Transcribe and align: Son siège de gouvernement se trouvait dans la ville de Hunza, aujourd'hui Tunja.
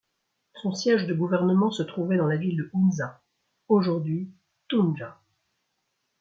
Son 0.55 0.73
siège 0.73 1.05
de 1.05 1.13
gouvernement 1.13 1.69
se 1.69 1.83
trouvait 1.83 2.17
dans 2.17 2.25
la 2.25 2.35
ville 2.35 2.57
de 2.57 2.71
Hunza, 2.73 3.21
aujourd'hui 3.67 4.31
Tunja. 4.67 5.21